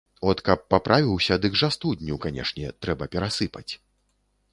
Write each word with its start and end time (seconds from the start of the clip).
От 0.31 0.39
каб 0.47 0.61
паправіўся, 0.73 1.37
дык 1.43 1.53
жа 1.61 1.69
студню, 1.75 2.15
канешне, 2.23 2.71
трэба 2.87 3.09
перасыпаць. 3.17 3.71